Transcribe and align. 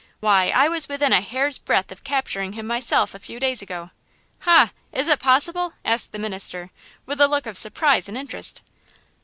Why, 0.19 0.49
I 0.49 0.67
was 0.67 0.89
within 0.89 1.13
a 1.13 1.21
hair's 1.21 1.59
breadth 1.59 1.91
of 1.91 2.03
capturing 2.03 2.53
him 2.53 2.65
myself 2.65 3.13
a 3.13 3.19
few 3.19 3.39
days 3.39 3.61
ago." 3.61 3.91
"Ha! 4.39 4.71
is 4.91 5.07
it 5.07 5.19
possible?" 5.19 5.73
asked 5.85 6.11
the 6.11 6.17
minister, 6.17 6.71
with 7.05 7.21
a 7.21 7.27
look 7.27 7.45
of 7.45 7.55
surprise 7.55 8.09
and 8.09 8.17
interest. 8.17 8.63